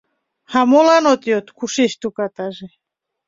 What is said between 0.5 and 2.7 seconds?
—А молан от йод— кушеч ту катаже?